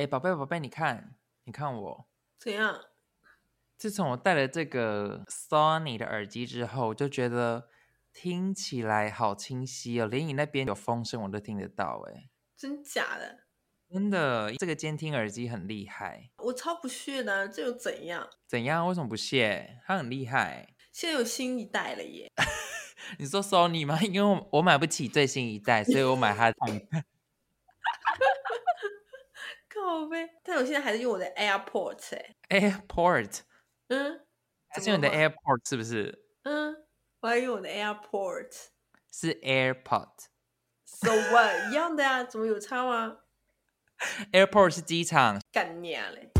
[0.00, 1.14] 哎，宝贝宝贝，你看，
[1.44, 2.08] 你看我
[2.38, 2.80] 怎样？
[3.76, 7.68] 自从我戴了这个 Sony 的耳机之后，我就觉得
[8.10, 12.02] 听起来好清晰哦，连你那边有风声我都听得到。
[12.08, 13.40] 哎，真假的？
[13.90, 16.30] 真的，这个监听耳机很厉害。
[16.38, 18.26] 我超不屑的，这又怎样？
[18.46, 18.88] 怎样？
[18.88, 19.82] 为什么不屑？
[19.86, 20.74] 它很厉害。
[20.90, 22.32] 现在有新一代了耶！
[23.18, 24.00] 你说 Sony 吗？
[24.00, 26.50] 因为我我买不起最新一代，所以我买它。
[29.80, 30.28] 靠呗！
[30.42, 32.14] 但我现在还是用我的 airport
[32.48, 33.40] 哎，AirPort，
[33.88, 34.20] 嗯，
[34.68, 36.22] 还是用你的 AirPort 是不是？
[36.42, 36.76] 嗯，
[37.20, 38.68] 我还用我的 AirPort，
[39.10, 42.24] 是 AirPod，So what 一样的呀？
[42.24, 43.18] 怎么有差吗
[44.32, 46.30] ？AirPort 是机场干娘嘞。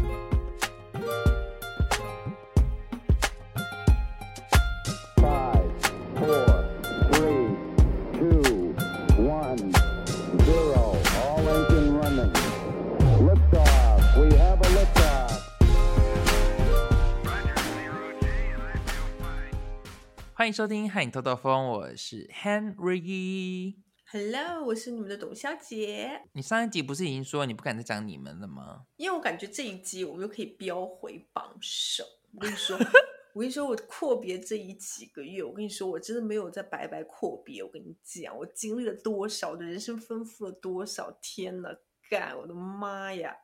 [20.41, 23.75] 欢迎收听《汉影透透风》，我是 Henry。
[24.11, 26.23] Hello，我是你们的董小姐。
[26.33, 28.87] 你上一集不是已经说你不敢再讲你们了吗？
[28.97, 32.03] 因为我感觉这一集我们又可以飙回榜首。
[32.33, 32.75] 我跟你说，
[33.35, 37.63] 我跟你说，我阔别这一几个月，我跟你说，我真的没有在白白阔别。
[37.63, 41.69] 我跟你讲，我经历了多少的人生，丰富了多少天呐！
[42.09, 43.37] 干，我的妈呀！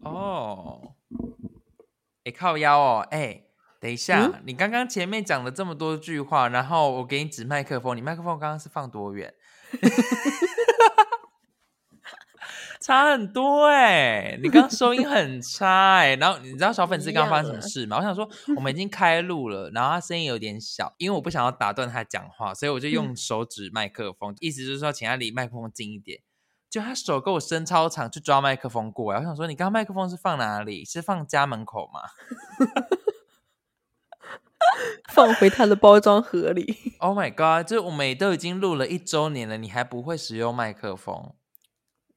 [0.00, 0.94] 哦，
[2.24, 3.47] 哎，靠腰哦，哎。
[3.80, 9.32] 等一下，你刚刚前面讲了这么多句话，然后我给你指麦克风，你麦克风刚刚是放多远？
[12.80, 16.14] 差很多哎，你刚刚收音很差哎。
[16.16, 17.98] 然后你知道小粉丝刚刚发生什么事吗？
[17.98, 26.20] 我想说 我们已经开录了，然后他声音有点小，因为我不想要打断他讲话，所以我就用手指麦克风，意思就是说请他离麦克风近一点。
[26.70, 30.84] 就他手给我伸超长去抓麦克风过来，我想说你刚刚麦克风是放哪里？
[30.84, 32.00] 是放家门口吗？
[35.12, 36.76] 放回它的包装盒里。
[37.00, 37.66] Oh my god！
[37.68, 41.32] 就是我们都已经录了一周年了，你还不会使用麦克风？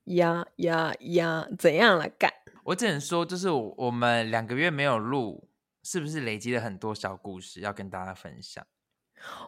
[0.06, 1.47] 呀呀呀！
[1.57, 2.34] 怎样来干？
[2.66, 5.47] 我只能说，就是我们两个月没有录，
[5.84, 8.66] 是不是累积了很多小故事要跟大家分享？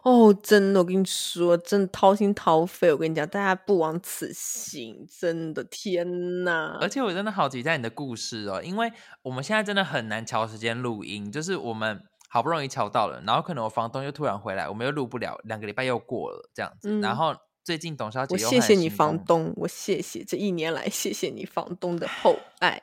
[0.04, 2.92] 哦，真的，我跟你说，真的掏心掏肺。
[2.92, 6.78] 我跟你讲，大家不枉此行，真的，天哪！
[6.80, 12.00] 而且我真的好期待你的故事哦，因为我们现在真的很难调时间录音，就是我们。
[12.34, 16.98] 好不容易瞧到了，然后可能我房东又突然回来，我们又录不了，两个礼拜又过了这样子。
[16.98, 22.82] 然后最近董小姐，我谢谢你房东，我谢谢这一年来谢谢你房东的厚爱。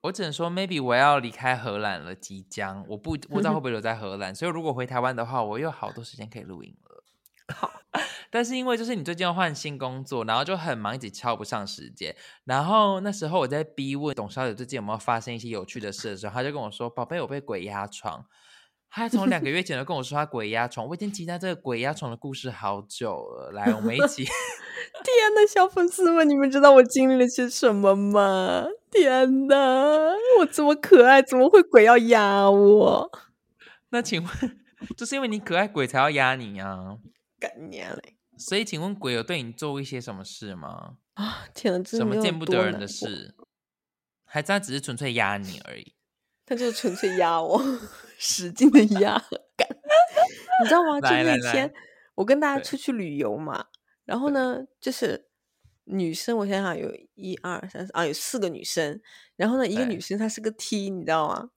[0.00, 7.54] 我只能说，maybe 我要离开荷兰了，即将我不不知道会不会留在荷兰，所以如果回台湾的话，我有好多时间可以录音了。
[7.54, 7.70] 好，
[8.32, 12.16] 但是因为就是你最近要换新工作，然后就很忙，一直敲不上时间。
[12.42, 18.26] 然后那时候我在逼问董小姐最近有没有发生一些有趣的事的时候，她就跟我说：“宝贝，我被鬼压床。”
[18.96, 23.50] 他从两个月前就跟我说他鬼压床，我已经期待这个鬼压床的故事好久了。
[23.50, 24.24] 来，我们一起。
[25.04, 28.64] 天呐，小粉丝们，你们知道我经历了些什么吗？
[28.90, 33.10] 天呐，我这么可爱，怎么会鬼要压我？
[33.92, 34.32] 那请问，
[34.96, 36.96] 就是因为你可爱，鬼才要压你啊？
[37.38, 38.16] 干你嘞！
[38.38, 40.94] 所以，请问鬼有对你做一些什么事吗？
[41.12, 43.34] 啊，天呐，什么见不得人的事？
[44.24, 45.92] 还是他只是纯粹压你而已？
[46.46, 47.60] 他就纯粹压我，
[48.18, 49.20] 使劲的压，
[49.56, 49.68] 干，
[50.62, 51.00] 你知道吗？
[51.00, 51.74] 就那天
[52.14, 53.66] 我跟大家出去旅游嘛，
[54.04, 55.26] 然后呢，就是
[55.84, 59.00] 女生，我想想，有一二三四啊，有四个女生，
[59.34, 61.50] 然后呢，一个女生她是个 T，你知道吗？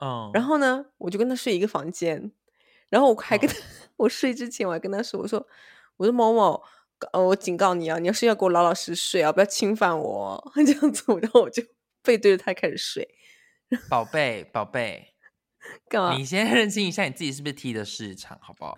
[0.00, 2.30] 嗯，然后呢，我就跟她睡一个房间，
[2.90, 3.56] 然后我还跟她，
[3.96, 5.44] 我睡之前我还跟她说，我说，
[5.96, 6.62] 我说某某，
[7.12, 11.62] 呃，我警告你啊，你要睡觉给我老老实实睡啊，不要侵犯我，这样子，然后我就
[12.02, 13.16] 背对着她开始睡。
[13.88, 15.14] 宝贝，宝贝，
[15.88, 16.16] 干嘛？
[16.16, 18.74] 你先认清一下你自己是不是 T 的市场，好不好？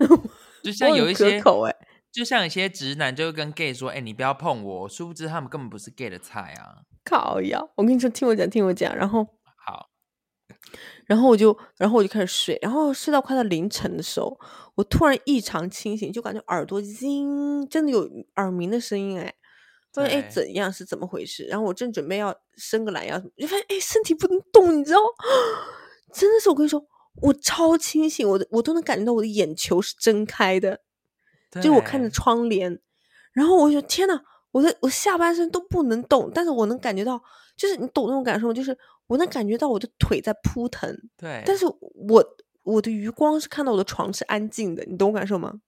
[0.63, 1.75] 就 像有一些口哎，
[2.11, 6.83] 就像一些直男就会跟 gay 说：“哎，你不要碰我。”殊不知他们根本不是 gay 的菜啊！
[7.05, 7.61] 靠呀！
[7.77, 8.95] 我跟你说，听我讲，听我讲。
[8.95, 9.25] 然后
[9.65, 9.89] 好，
[11.07, 12.59] 然后我就，然后我就开始睡。
[12.61, 14.39] 然后睡到快到凌晨的时候，
[14.75, 19.35] 我突然异常清醒，就感觉耳朵叮，真的有耳鸣的声音哎。
[19.93, 21.45] 发现哎，怎样是怎么回事？
[21.45, 24.99] 然后我正准备要伸个懒腰，就发现哎，身体不能动，你知道？
[26.15, 26.85] 真的是我跟你说，
[27.23, 30.81] 我超清醒，我的我都能感觉到我的眼球是睁开的，
[31.63, 32.81] 就我看着窗帘。
[33.33, 34.21] 然后我就天呐，
[34.51, 37.23] 我的我下半身都不能动，但是我能感觉到，
[37.57, 38.77] 就是你懂那种感受，就是
[39.07, 40.93] 我能感觉到我的腿在扑腾。
[41.17, 45.61] 对，但是我我的余光是看到我的床是安静的，你懂我感受吗？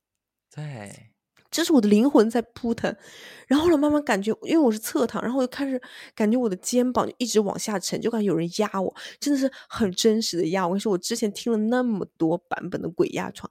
[0.53, 1.12] 对。
[1.53, 2.93] 这是我的灵魂在扑腾。
[3.47, 5.81] 然后后来慢慢感觉，因为我是侧躺，然后我就开始
[6.15, 10.67] 感觉我的肩膀就一直往下沉，就感觉有人压我，真的是很真实的压。
[10.67, 13.49] 我跟你说，我之前听了那么多版本的鬼压床，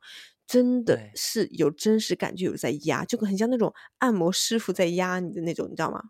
[0.48, 6.02] 真的是有真实感觉有在压，就很像那种按摩师傅在压你的那种，你知道吗？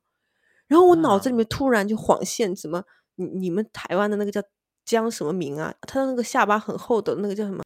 [0.68, 2.82] 然后我脑子里面突然就晃现，什么
[3.16, 4.42] 你你们台湾的那个叫
[4.86, 5.74] 江什么明啊？
[5.82, 7.62] 他的那个下巴很厚的那个叫什么？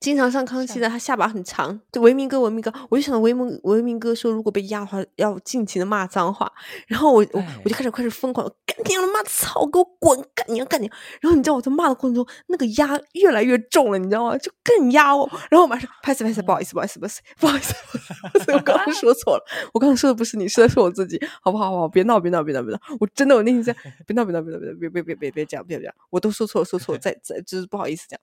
[0.00, 6.50] 经常上康熙的，他下巴很长，就维明哥，维明哥，我就想到维明维明哥说，如果被压的话，要尽情的骂脏话。
[6.86, 10.90] 然后我我我就开始开始疯狂，干你娘的妈操，给我滚，干你娘干你！
[11.20, 14.36] 然后你知道我在骂的过程中，那个压越来越重了，你知道吗？
[14.38, 15.28] 就更压我。
[15.50, 21.64] 然后我马上拍死拍死，不好意思不好意思不好意思不好意思，我刚刚说错了，我刚刚说的不是你，说的是我自己，好不好？
[21.66, 21.88] 好不好？
[21.88, 22.80] 别闹别闹别闹别闹！
[23.00, 23.74] 我真的我内心在
[24.06, 28.20] 别闹别闹别闹别闹别别别别别讲别讲，我都说错了说错了，再再就是不好意思讲。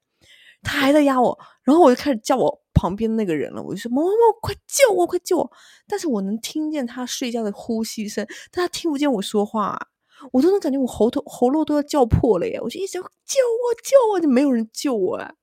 [0.64, 5.52] 他还在压我，然后我就开始叫我旁边那个人了，我就说：“某某某，快救我，快救我！”
[5.88, 9.90] 但是我能听见他睡觉的呼吸声，但他听不见我说话，
[10.32, 12.60] 我都能感觉我喉头喉咙都要叫破了耶！
[12.62, 15.34] 我就一直要救我，救我，就没有人救我哎。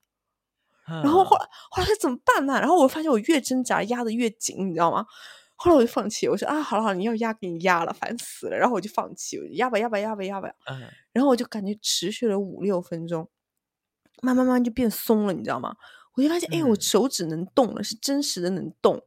[0.87, 2.59] 然后后来后来怎么办呢？
[2.61, 5.05] 然后我发现我越挣扎压的越紧，你知道吗？
[5.57, 10.49] 后来我就放弃，我说：“啊，好了好了，你要压给你压了，烦死了。”然后我就放弃，压吧压吧压吧压吧。
[10.71, 10.83] 嗯。
[11.13, 13.29] 然后我就感觉持续了五六分钟。
[14.23, 15.75] 慢慢慢就变松了，你知道吗？
[16.15, 19.03] 我就发现，哎，我手指能动了，是真实的能动。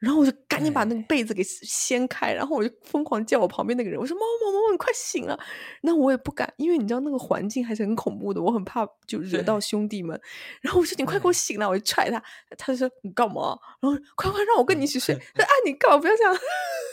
[0.00, 5.38] 然后我就赶紧把那个被子给掀开，然后我就疯狂叫我旁边那个人，我说：“猫猫猫猫，你快醒了！”
[5.80, 10.20] 那我也不敢，因为你知道那个环境还是很恐怖的，我很怕就惹到兄弟们。
[10.60, 12.22] 然后我说：“你快给我醒来！”我就踹他，
[12.58, 15.14] 他就说：“你干嘛？”然后快快让我跟你一起睡。
[15.34, 16.36] 他说：“啊，你干嘛不要这样？”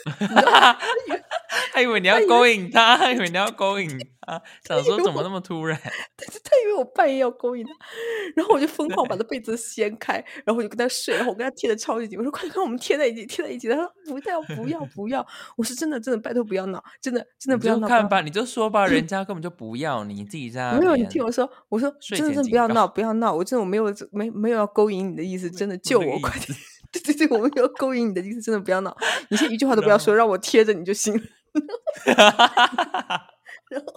[1.72, 3.88] 他以为你要勾引他，他以为你要勾引
[4.20, 5.78] 他，想说怎么那么突然？
[6.16, 7.70] 但是他以为我半夜要勾引他，
[8.36, 10.14] 然后我就疯狂把他被子掀开，
[10.44, 13.68] 然后我就跟他睡，然后我跟他贴的超级紧，我说快跟我们贴在一起，贴在一起。
[13.68, 15.26] 他说不要不要不要，
[15.56, 17.88] 我是真的真的拜托不要闹，真的真的不要闹。
[17.88, 26.56] 看吧，你就说吧，人 家根本就不要你，自己在没有你听我说，我说真的真的不要闹不要闹，我真的我没有没没有要勾引你的意思，真的救我快点。
[26.92, 28.94] 对对对，我没有勾引你的意思，真的不要闹，
[29.30, 31.20] 你先一句话都不要说，让我贴着你就行了。
[33.70, 33.92] 然后，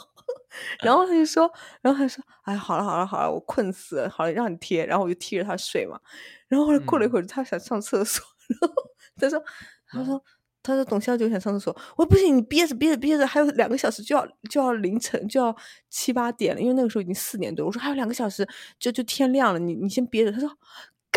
[0.83, 5.99] 然后他就说，然后他说：“哎，好了好了好了，我困死了，好了，让你贴。”然后我就贴着他睡嘛。
[6.49, 9.43] 然后后来过了一会儿，他想上厕所，然后他说
[9.87, 10.23] ：“他说
[10.63, 15.55] 他说董小九想上厕所。”我说：“不行，你憋着憋着憋着，还有两个小时就要就要凌晨就要
[15.89, 18.47] 七八点了，因为那个时候已经四点多。”我说：“还有两个小时
[18.79, 20.49] 就就天亮了，你你先憋着。”他说。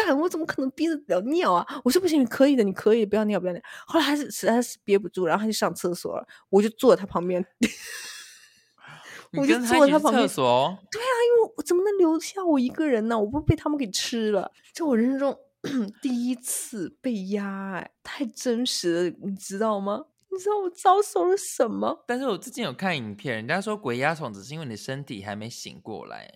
[0.08, 1.66] 干，我怎么可能憋得了尿啊？
[1.84, 3.60] 我说不行，你可以的，你可以，不要尿，不要尿。
[3.86, 7.44] 后来还是实在是憋不住，然后他就上厕所了，我就坐在他旁边，
[9.36, 10.26] 我就坐在他旁边。
[10.26, 10.78] 厕所？
[10.90, 13.18] 对啊，因为我怎么能留下我一个人呢？
[13.18, 14.50] 我不被他们给吃了？
[14.72, 15.38] 这我人生中
[16.00, 20.06] 第一次被压，哎，太真实了，你知道吗？
[20.30, 22.04] 你知道我遭受了什么？
[22.06, 26.32] 但是我最近有看影片，人家说鬼压床只是因为你身体还没醒过来。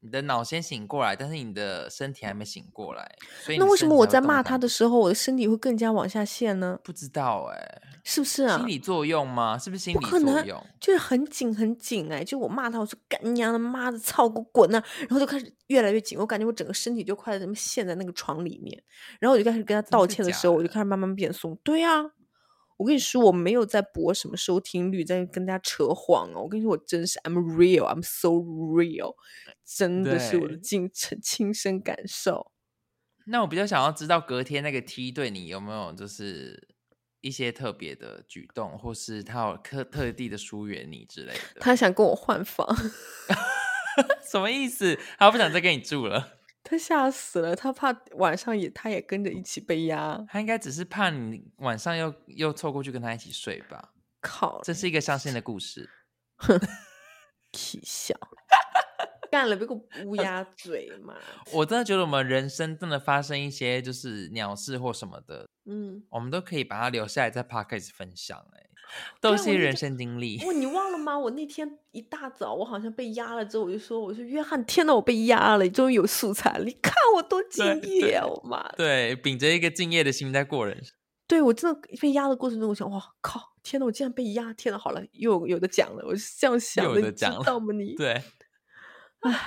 [0.00, 6.78] 你的脑先醒过来，但是你的身体还没醒过来，所以那为什么我在骂他的时候，我的身体会更加往下陷呢？
[6.84, 8.56] 不知道哎，是不是啊？
[8.56, 9.58] 心理作用吗？
[9.58, 10.64] 是不是心理作用？
[10.78, 14.82] 就是很紧很紧哎，就我骂他，我说干你娘的妈的，操，给我滚啊！
[15.00, 18.80] 然后就开始越来越紧，我感觉我整个身体就快怎么陷在那个床里面。
[19.18, 21.58] 然后我就开始跟他道歉的时候，我就开始慢慢变松。
[21.64, 22.04] 对呀。
[22.78, 26.42] 我跟你说，我没有在博什么收听率，在跟大家扯谎哦。
[26.44, 29.16] 我跟你说，我真是，I'm real，I'm so real，
[29.66, 30.88] 真的是我的亲
[31.20, 32.52] 亲身感受。
[33.26, 36.68] 那我比较想要知道，隔天那个 T 对你有没有就是
[37.20, 41.60] 一些特别的举动，或是他有特特地的疏远你之类的？
[41.60, 42.64] 他想跟我换房，
[44.24, 44.98] 什么意思？
[45.18, 46.37] 他不想再跟你住了？
[46.68, 50.22] 他吓死了，他怕晚上也，他也跟着一起被压。
[50.28, 53.94] 他应该只是怕你晚上又又凑过去跟他一起睡吧？
[54.20, 55.88] 靠，这是一个伤心的故事。
[56.36, 56.60] 哼，
[57.52, 58.14] 气笑，
[59.30, 61.14] 干了别个乌鸦 嘴嘛！
[61.54, 68.67] 我真的觉得我们人生真的发生一些就是鸟事或什么的，嗯，我们都可以把它留下来在 podcast 分享哎。
[69.20, 70.38] 都是人生经历。
[70.44, 71.18] 哇，你忘了吗？
[71.18, 76.64] 我那天一大早，我好像被压了之后，我就说：“我说约翰，天呐，我被压了，终于有素材了！
[76.64, 80.94] 你看我多敬业啊，我妈！”对，秉着一个敬业的心在过人生。
[81.26, 84.52] 对我真的被压的过程中，我想：哇靠，天呐，我竟然被压！
[84.54, 87.72] 天呐，好了，又有的讲了，我是这样想的，知道吗？
[87.74, 88.22] 你对，
[89.20, 89.40] 哎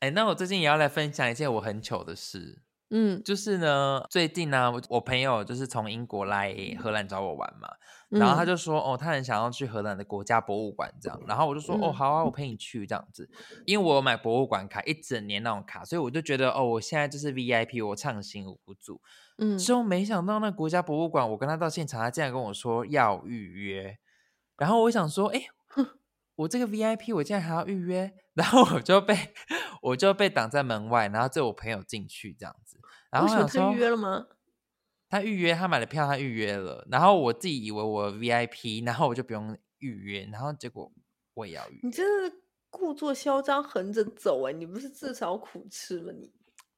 [0.00, 2.62] 哎，那我最近也要来分享一件我很糗的事。
[2.90, 3.22] 嗯。
[3.24, 7.68] 就是呢，最近呢，我我朋友就是从英国来荷兰找我玩嘛，
[8.10, 8.46] 然后他嗯。
[8.46, 11.92] 就说，哦，他很想要去荷兰的国家博物馆这样，然后我就说，哦，嗯。
[11.92, 13.28] 好啊，我陪你去这样子，
[13.64, 19.00] 因为我有买博物馆卡，一整年那种卡，所以我就觉得，哦，我现在就是 VIP，我畅行无阻。
[19.38, 23.98] 嗯，之后没想到那国家博物馆，我跟他到现场，他竟然跟我说要预约，
[24.56, 25.42] 然后我想说，哎，
[26.36, 29.16] 我这个 VIP 我竟然还要预约， 然后我就被
[29.82, 32.78] 我就被挡在门外，然后只有我朋友进去这样子，
[33.10, 34.26] 然后他我想说预约了吗？
[35.08, 40.92] 他预约，他买了票，他预约了，然后我自己以为我 VIP，然后我就不用预约，然后结果
[41.34, 44.52] 我也要预约，你真的是故作嚣张，横着走哎！
[44.52, 46.30] 你不是自找苦吃吗你？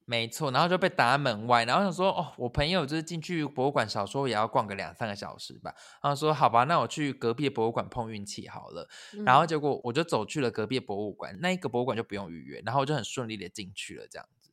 [0.09, 8.89] 没错，然后就被挡在门外，然后想说，哦，我朋友就是进去博物馆，少说也要逛个两三个小时吧，然后说好吧，那我去隔壁的博物馆碰运气好了，
[9.23, 9.47] 然后嗯。
[9.47, 14.49] 结果我就走去了隔壁的博物馆，那一个博物馆就不用预约，然后我就很顺利的进去了这样子，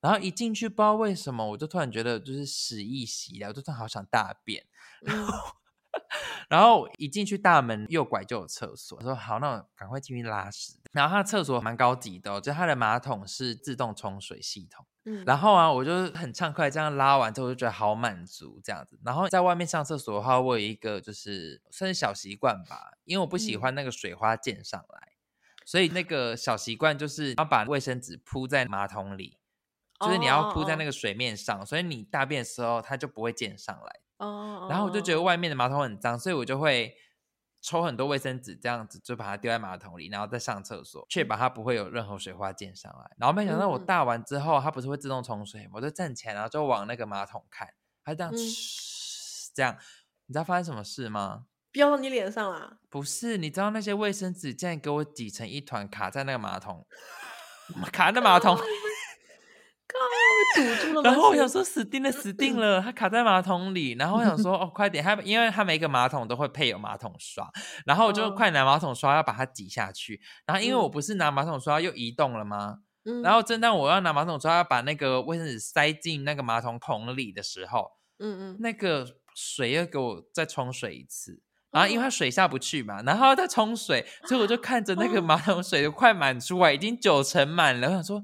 [0.00, 4.64] 然后一进去不知道为什么，我就突然觉得就是屎意袭来，我就突然好想大便，
[5.04, 5.26] 嗯
[6.48, 10.78] 然后一进去大门右拐就有厕所，我说好，那我赶快进去拉屎。
[10.92, 14.84] 然后它的厕所蛮高级的、哦，就它的马桶是自动冲水系统。
[15.04, 19.00] 嗯，然后啊，我就很畅快这样拉完之后，我就觉得好满足这样子。
[19.04, 25.12] 然后在外面上厕所的话，我有一个就是算是小习惯吧，因为我不喜嗯欢那个水花溅上来，
[25.64, 29.38] 所以那个小习惯就是要把卫生纸铺在马桶里，
[29.98, 34.00] 就是你要铺在那个个水面上，所以你大便的时候它就不会溅上来。
[34.22, 36.94] 哦，然后我就觉得哦外面的马桶很脏，所以我就会
[37.60, 43.10] 抽很多卫生纸，这样子就把它丢在马桶里，然后再上厕所，确保它不会有任何水花溅上来。
[43.18, 47.68] 然后没想到我大完之后，它不是会自动冲水，我就站起来，然后就往那个马桶看，
[48.04, 48.38] 它这样、嗯
[49.54, 49.76] 这样，
[50.26, 51.46] 你知道发生什么事吗？
[51.72, 52.78] 飙到你脸上啦！
[52.88, 56.86] 不是，你知道那些卫生纸竟然给我挤成一团，卡在那个马桶，
[57.92, 58.56] 卡在马桶。
[60.54, 61.10] 靠，堵住了吗？
[61.10, 63.92] 然后我想说死定了，死定了，它卡在马桶里。
[63.98, 67.50] 然后我想说哦，快点，它因为它每一个马桶都会配有马桶刷，
[67.86, 70.20] 然后我就哦快拿马桶刷要把它挤下去。
[70.46, 72.78] 然后因为我嗯不是拿马桶刷又移动了吗？
[73.04, 81.42] 嗯，然后正当我要拿马桶刷要把那个卫生纸塞进那个马桶桶里的时候，嗯嗯，那个水又给我再冲水一次。
[81.72, 87.88] 然后因为哦它水下不去嘛，然后再冲水，所以我就看着那个哦马桶水都快满出来，已经九成满了。
[87.88, 88.22] 我想说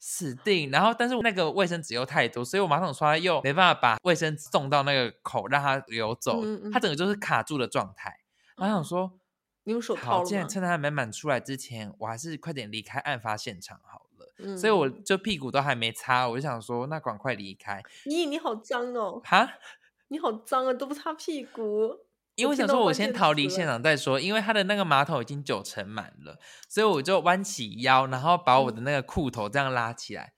[0.00, 8.20] 死定，然后但是那个卫生纸又太多，所以我马桶刷又没办法把卫生纸送到那个口让它流走，嗯嗯它整个就是卡住的状态。
[8.56, 9.20] 我想说，
[9.64, 10.24] 你用手套好？
[10.24, 14.32] 既然趁它还没满出来之前，我还是快点离开案发现场好了。
[14.38, 19.48] 嗯，所以我就屁股都还没擦，我就想说，那赶快离开咦，你好脏哦，哈。
[20.08, 21.96] 你好脏啊，都不擦屁股。
[22.40, 30.32] 因为我想说，我先逃离现场再说，因为他的那个马桶已经九成满了，所以我就弯起腰，然后把我的那个裤头这样拉起来，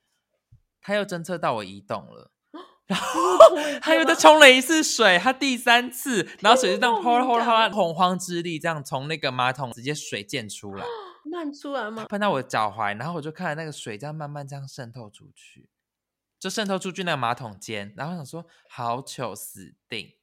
[0.81, 2.33] 他又侦测到我移动了，
[2.87, 3.21] 然后
[3.81, 10.85] 他又再冲了一次水，他第三次，然后水就这样哗啦哗啦哗啦，洪荒之力这样从那个马桶直接水溅出来，
[11.25, 12.05] 漫出来吗？
[12.07, 15.71] 喷到我的脚踝，然后我就看到那个水这样慢慢这样渗透出去，
[16.41, 20.15] 就渗透出去那个马桶间，然后想说好糗死定。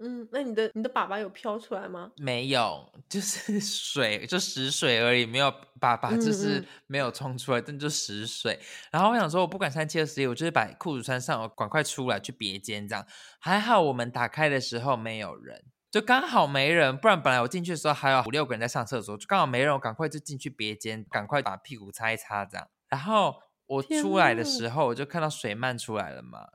[0.00, 2.12] 嗯，那你的你的粑粑有飘出来吗？
[2.18, 5.50] 没有，就是水，就死水而已，没有
[5.80, 8.60] 粑粑，就嗯是嗯没有冲出来，但就死水。
[8.92, 13.04] 然后我想说，我不管三七二十一，我就是把裤子穿上，我赶快出来去别间这样。
[13.40, 22.68] 还好我们打开的时候没有人，就刚好没人，不然本来我进去的时候还有五六个人在上厕所，就刚好没人，我赶快就进去别间，赶快把屁股擦一擦这样。
[22.88, 23.34] 然后
[23.68, 26.46] 我出来的呐时候，我就看到水漫出来了嘛，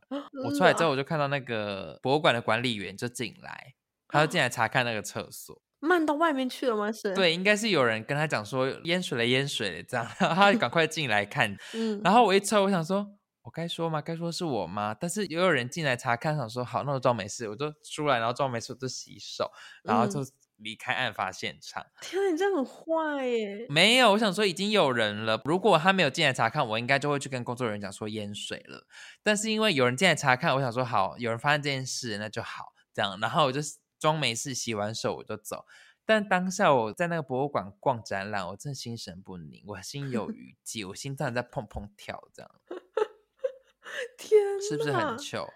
[0.43, 3.75] 我出啊来之后，我就看到那个博物馆的管理员就进来，
[4.07, 5.61] 他就进来查看那个厕所。
[5.79, 6.91] 漫到外面去了吗？
[6.91, 11.55] 是，，对，应该是有人跟他讲说淹水了，淹水了这样，然 后他就赶快进来看。
[11.75, 13.05] 嗯，然后我一抽，我想说，
[13.41, 14.01] 我该说吗？
[14.01, 14.95] 该说是我吗？
[14.97, 19.51] 但是也有人进来查看，想说好，那我装没事，我就出来，然后装没事，我就洗手，
[19.83, 20.21] 然后嗯就
[20.57, 21.85] 离开案发现场。
[22.01, 23.65] 天啊，你这样很坏耶！
[23.69, 25.41] 没有，我想说已经有人了。
[25.45, 28.87] 如果他没有进来查看，我应该就会去跟工作人员讲说淹水了。
[29.21, 33.19] 但是因为有人进来查看，我想说好，有人发现这件事，那就好这样。
[33.19, 33.59] 然后我就
[33.99, 35.65] 装没事，洗完手我就走。
[36.05, 42.51] 但当下我在那个博物馆逛展览，我真的心神不宁，我心有余悸，我心脏在砰砰跳，这样
[44.17, 45.47] 天是不是很糗？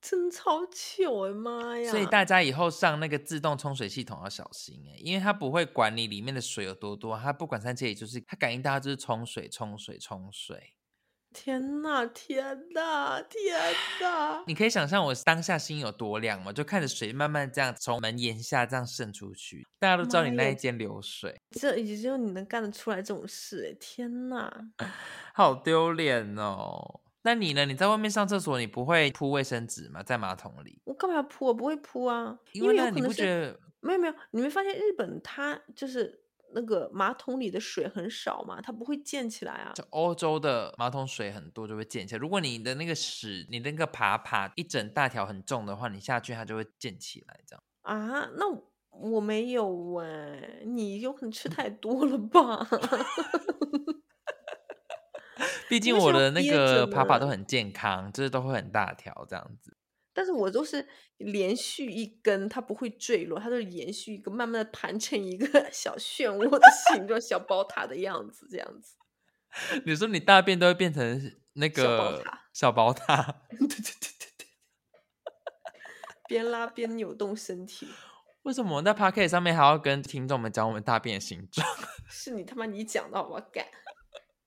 [0.00, 1.90] 真超糗哎妈呀！
[1.90, 10.74] 所以大家以后上那个自动冲水系统要小心哎、因为它不会管你里面的水有多多，它不管三七，也就是它感应到它就是冲水、冲水、冲水。
[11.32, 13.56] 天呐，天呐，天
[14.00, 14.42] 呐！
[14.48, 16.52] 你可以想象我当下心有多亮吗？
[16.52, 23.76] 就看着水慢慢这样从门檐下这样渗出去，大家都知道你那一间流水，这也只有你能干得出来这种事哎！
[23.78, 24.50] 天呐，
[25.34, 27.00] 好丢脸哦！
[27.22, 27.66] 那你呢？
[27.66, 30.02] 你在外面上厕所，你不会铺卫生纸吗？
[30.02, 30.80] 在马桶里？
[30.84, 31.46] 我干嘛要铺？
[31.46, 36.22] 我不会铺啊，因为有可能是没有没有，你没发现日本它就是
[36.54, 39.72] 那个马桶里的水很少嘛，它不会溅起来啊。
[39.74, 42.18] 就欧洲的马桶水很多，就会溅起来。
[42.18, 48.30] 如果你的那个屎，你那个爬爬一整大条很重的话，你下去它就会溅起来，这样啊？
[48.36, 48.46] 那
[48.90, 52.66] 我没有哎，你有可能吃太多了吧？
[55.68, 59.76] 毕竟我的那个爬爬都很健康，就是都会很大条这样子。
[60.12, 60.86] 但是我都是
[61.18, 68.96] 连续一根，它不会坠落，它都是延续一个，慢慢的盘成一个 小漩涡的形状，小宝塔的样子，这样子。
[69.84, 73.42] 你说你大便都会变成那个小宝塔？
[73.50, 74.46] 对对对对对。
[76.28, 77.88] 边拉边扭动身体。
[78.42, 81.66] 为什么我在 p a r k e t 上面还要跟听众们讲我们大便的形状？
[82.10, 83.64] 是你他妈你讲的，我干。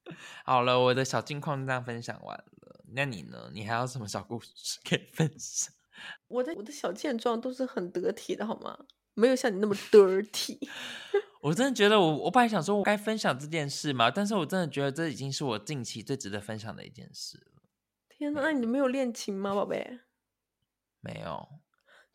[0.45, 2.83] 好了，我的小近况这样分享完了。
[2.95, 3.50] 那你呢？
[3.53, 5.74] 你还有什么小故事可以分享？
[6.27, 8.77] 我的我的小健壮都是很得体的，好吗？
[9.15, 10.57] 没有像你那么 dirty。
[11.41, 17.62] 我真的觉得，我我本来想说我该分享这件事嘛，但是我真的觉得这已经是我近期最值得分享的一件事了。
[18.10, 20.00] 天哪，那你没有恋情吗，宝贝？
[21.00, 21.48] 没有。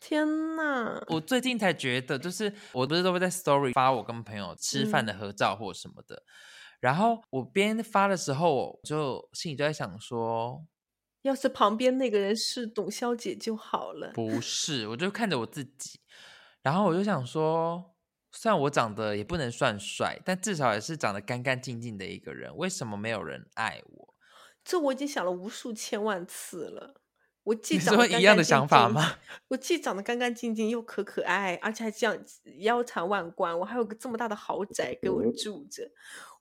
[0.00, 0.26] 天
[0.56, 1.02] 呐！
[1.08, 6.22] 我最近才觉得，就是我不是都会在 story 发我跟朋友吃饭的合照或什么的。
[6.80, 10.64] 然后我边发的时候，我就心里就在想说，
[11.22, 14.12] 要是旁边那个人是董小姐就好了。
[14.14, 16.00] 不是，我就看着我自己，
[16.62, 17.94] 然后我就想说，
[18.32, 24.14] 虽然我长得也不能算帅，但至少也是长得干干净净的一个人，为什么没有人爱我？
[24.64, 27.00] 这我已经想了无数千万次了。
[27.48, 29.14] 我既长得一样的想法吗？
[29.48, 32.16] 我既长得干干净净又可可爱，而且还这样
[32.58, 35.90] 腰缠万贯，我还有个这么大的豪宅给我住着，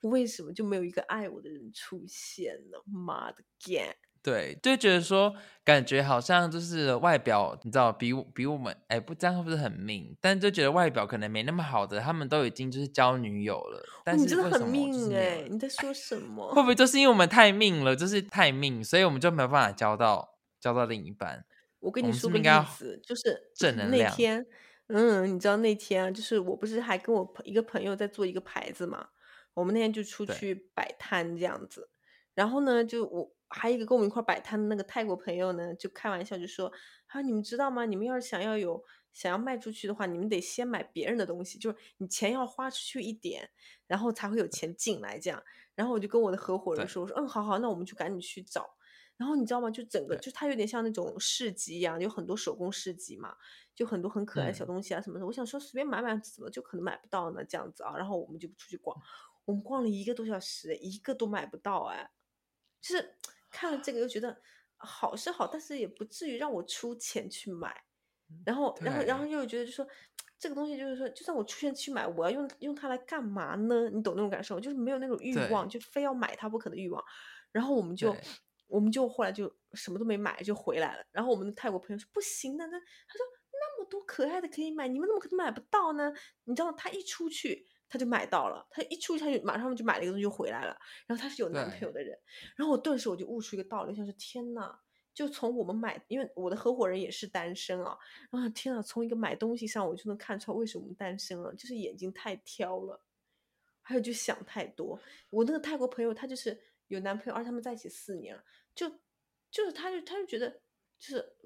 [0.01, 2.77] 为什么就没有一个爱我的人出现呢？
[2.85, 3.95] 妈的干！
[4.21, 5.33] 对，就觉得说
[5.63, 10.13] 感觉好像就是外表，你知道，比比我们哎不这样是不是很命？
[10.19, 13.81] 但就觉得外表可能没那么好的，他们都已经就是交女友了。
[14.03, 15.47] 但是你真的很命哎！
[15.49, 16.53] 你在说什么？
[16.53, 20.36] 会不会就是因为我们太命了，就是太命，所以我们就没有办法交到？
[20.67, 21.45] 交到另一半，
[21.79, 22.43] 我跟你说个例
[22.77, 24.09] 子，就是正能量。
[24.09, 24.45] 那天，
[24.87, 29.07] 嗯，你知道那天啊，就是我不是还跟我一个朋友在做一个牌子嘛？
[29.53, 31.89] 我们那天就出去摆摊这样子，
[32.33, 36.69] 然后呢，就我还有一个跟我们一块摆摊的那个泰国朋友呢，就开玩笑就说
[37.07, 37.85] ：“啊，你们知道吗？
[37.85, 43.49] 你们要是想要有想要卖出去的话，你们得先买别人的东西，就是你钱要花出去一点，
[43.87, 45.41] 然后才会有钱进来这样。”
[45.75, 48.69] 然后我就跟我的合伙人说：“我说，嗯，好好，那我们就赶紧去找。”
[49.17, 49.69] 然后你知道吗？
[49.71, 53.35] 就整个就它有点像那种市集一样，有很多手工市集嘛，
[53.73, 55.25] 就很多很可爱的小东西啊什么的。
[55.25, 57.43] 我想说随便买买，怎么就可能买不到呢？
[57.43, 58.95] 这样子啊，然后我们就出去逛，
[59.45, 62.11] 我们逛了一个多小时，一个都买不到哎。
[62.79, 63.15] 就是
[63.49, 64.39] 看了这个又觉得
[64.75, 67.85] 好是好，但是也不至于让我出钱去买。
[68.45, 69.87] 然后，然后，然后又觉得就说
[70.37, 73.89] 这个东西就是说，就算我出钱去买，我要用用它来干嘛呢？
[73.89, 74.59] 你懂那种感受？
[74.59, 77.03] 就是没有那种欲望，就非要买它不可的欲望。
[77.51, 78.15] 然后我们就。
[78.67, 86.13] 我们就后来就什么都没买就回来了，然后我们的泰国朋友说不行的，那他说那么多可爱的可以买，你们怎么可能买不到呢？
[86.43, 90.77] 你知道他一出去他就买到了，他一出去他就马上就买了一个东西就回来了，
[91.07, 92.17] 然后他是有男朋友的人，
[92.55, 94.77] 然后我顿时我就悟出一个道理，想说天呐，
[95.13, 97.97] 就从我们买，因为我的合伙人也是单身啊，
[98.29, 103.01] 然后天呐，从一个买东西上我就能看出来为什么单身了，就是眼睛太挑了，
[103.81, 104.99] 还有就想太多。
[105.29, 106.61] 我那个泰国朋友他就是。
[106.87, 108.41] 有男朋友，而且他们在一起四年了，
[108.75, 108.89] 就
[109.51, 110.49] 就是他就他就觉得
[110.99, 111.37] 就是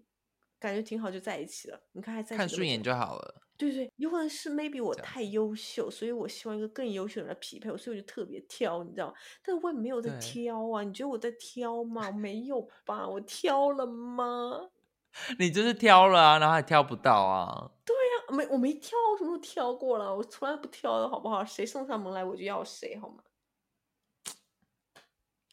[0.60, 1.82] 感觉挺好，就在一起了。
[1.94, 3.42] 你看还在看顺眼就好了。
[3.58, 12.10] 对对，有可能是 maybe 我太优秀，所以我希望一个更优秀的人来匹配我，所以我就特别挑，你知道吗但是我也没有在挑啊，你觉得我在挑吗？
[12.12, 13.08] 没有吧？
[13.08, 14.72] 我挑了吗？
[15.38, 17.72] 你就是挑了啊，然后还挑不到啊？
[17.88, 20.16] 对呀，没我没挑，我什么时候挑过了？
[20.16, 21.44] 我从来不挑的好不好？
[21.46, 23.24] 谁送上门来我就要谁，好吗？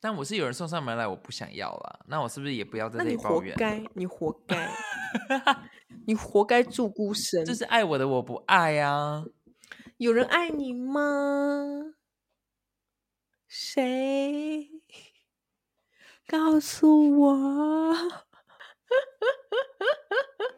[0.01, 4.69] 但我是有人送上门来我不想要了那我是不是也不要在那里抱怨 你活该你活该
[6.07, 7.45] 你活该住孤身。
[7.45, 9.25] 这是爱我的我不爱呀
[9.99, 11.95] 有人爱你吗？
[13.49, 14.69] 谁？
[16.27, 17.95] 告诉我。